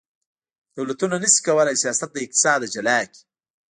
دولتونه 0.77 1.15
نشي 1.23 1.41
کولی 1.47 1.75
سیاست 1.83 2.09
له 2.13 2.19
اقتصاد 2.25 2.59
څخه 2.63 2.71
جلا 2.73 2.97
کړي 3.09 3.19